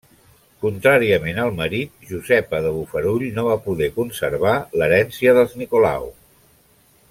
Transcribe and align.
Contràriament 0.61 1.41
al 1.43 1.51
marit, 1.59 1.91
Josepa 2.13 2.61
de 2.67 2.71
Bofarull 2.79 3.27
no 3.37 3.45
va 3.49 3.59
poder 3.67 3.91
conservar 4.01 4.55
l'herència 4.81 5.37
dels 5.41 5.55
Nicolau. 5.63 6.13